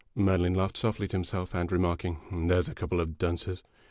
[0.15, 3.61] Merlin laughed softly to himself, and remarking, "There 's a couple of dunces